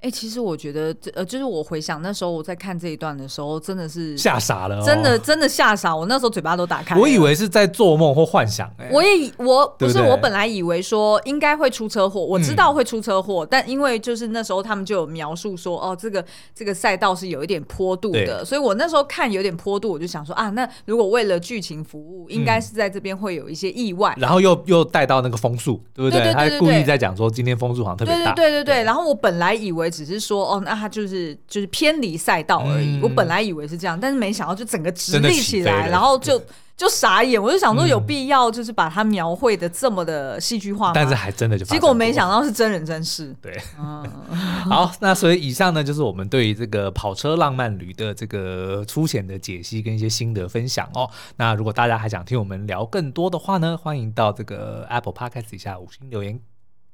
[0.01, 5.95] 哎、欸，其实我觉得，呃，就是我回想那时候我在看这一段的时候，真的是吓傻了，真的真的吓傻。
[5.95, 16.25] 我那时候嘴巴都打开，我以为是在做梦或幻想、我也我不是，我本来以为说应该会出车祸，我知道会出车祸，嗯、但因为就是那时候他们就有描述说，哦，这个
[16.55, 26.33] 这个赛道是有一点坡度的，所以我那时候看有点坡度，我就想说啊，那如果为了剧情服务，应该是在这边会有一些意外，嗯、然后又又带到那个风速，对不对？
[26.33, 28.71] 他故意在讲说今天风速好像特别大，对对对对。
[28.71, 32.97] 对然后我本来以为只是说，哦，那他就是就是偏离赛道而已。
[32.97, 36.41] 嗯、我本来以为是这样，但是没想到就整个直立起来，然后就
[36.77, 37.41] 就傻眼。
[37.41, 40.93] 我就想说有必要就是把它描绘的这么的戏剧化吗？
[40.95, 43.35] 但是还真的就结果没想到是真人真事。
[43.41, 44.03] 对，嗯、
[44.69, 51.09] 好，那所以以上呢就是我们对于这个跑车浪漫旅的这个粗浅的解析跟一些心得分享哦。
[51.35, 56.39] 那如果大家还想听我们聊更多的话呢，欢迎到这个 Apple Podcast 底下五星留言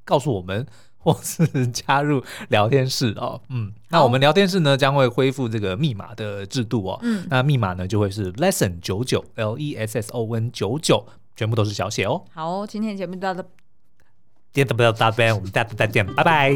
[0.04, 0.66] 告诉我们。
[1.08, 11.06] 或是加入聊天室哦，嗯，那我们聊天室呢将会恢复这个密码的制度哦，嗯，那密码呢就会是 lesson 九九 L E S S O N 九九，
[11.38, 12.26] 全部都是小写哦。
[12.34, 13.42] 好，今天节目到这，
[14.52, 16.52] 今天到这边，我们下次再见，拜拜。